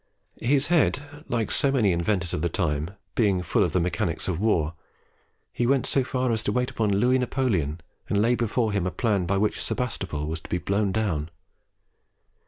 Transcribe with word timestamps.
His 0.41 0.65
head, 0.65 1.03
like 1.29 1.51
many 1.63 1.91
inventors 1.91 2.33
of 2.33 2.41
the 2.41 2.49
time, 2.49 2.89
being 3.13 3.43
full 3.43 3.63
of 3.63 3.71
the 3.71 3.79
mechanics 3.79 4.27
of 4.27 4.39
war, 4.39 4.73
he 5.53 5.67
went 5.67 5.85
so 5.85 6.03
far 6.03 6.31
as 6.31 6.41
to 6.45 6.51
wait 6.51 6.71
upon 6.71 6.89
Louis 6.89 7.19
Napoleon, 7.19 7.79
and 8.09 8.19
laid 8.19 8.39
before 8.39 8.71
him 8.71 8.87
a 8.87 8.89
plan 8.91 9.27
by 9.27 9.37
which 9.37 9.61
Sebastopol 9.61 10.25
was 10.25 10.39
to 10.39 10.49
be 10.49 10.57
blown 10.57 10.91
down. 10.91 11.29